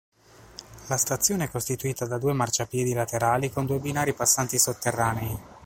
La 0.87 0.97
stazione 0.97 1.43
è 1.43 1.51
costituita 1.51 2.07
da 2.07 2.17
due 2.17 2.33
marciapiedi 2.33 2.91
laterali 2.93 3.51
con 3.51 3.67
due 3.67 3.77
binari 3.77 4.13
passanti 4.15 4.57
sotterranei. 4.57 5.39